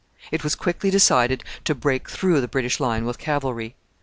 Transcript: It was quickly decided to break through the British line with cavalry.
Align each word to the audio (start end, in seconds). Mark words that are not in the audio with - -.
It 0.31 0.43
was 0.43 0.55
quickly 0.55 0.89
decided 0.89 1.43
to 1.63 1.75
break 1.75 2.09
through 2.09 2.41
the 2.41 2.47
British 2.47 2.79
line 2.79 3.05
with 3.05 3.19
cavalry. 3.19 3.75